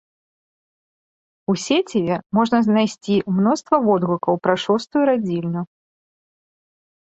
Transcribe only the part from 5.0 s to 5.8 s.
радзільню.